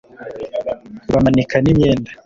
bamanika 1.13 1.55
n'imyenda 1.61 2.09